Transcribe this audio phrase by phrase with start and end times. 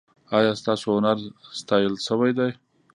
[0.37, 1.17] ایا ستاسو هنر
[1.59, 2.49] ستایل شوی دی؟